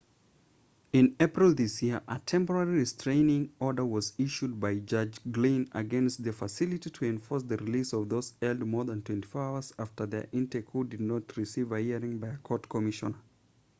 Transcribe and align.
in 0.93 1.15
april 1.19 1.53
this 1.53 1.83
year 1.83 2.01
a 2.07 2.17
temporary 2.17 2.79
restaining 2.79 3.51
order 3.59 3.85
was 3.85 4.13
issued 4.17 4.59
by 4.59 4.79
judge 4.79 5.19
glynn 5.29 5.69
against 5.73 6.23
the 6.23 6.33
facility 6.33 6.89
to 6.89 7.05
enforce 7.05 7.43
the 7.43 7.57
release 7.57 7.93
of 7.93 8.09
those 8.09 8.33
held 8.41 8.65
more 8.65 8.83
than 8.83 9.03
24 9.03 9.43
hours 9.43 9.71
after 9.77 10.07
their 10.07 10.27
intake 10.31 10.71
who 10.71 10.83
did 10.85 11.01
not 11.01 11.37
receive 11.37 11.71
a 11.71 11.79
hearing 11.79 12.17
by 12.17 12.29
a 12.29 12.37
court 12.39 12.67
commissioner 12.67 13.13